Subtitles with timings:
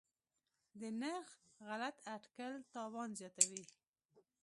[0.79, 1.29] د نرخ
[1.67, 3.63] غلط اټکل تاوان زیاتوي.